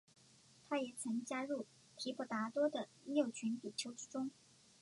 [0.67, 4.31] 他也曾加入提婆达多的六群比丘之中。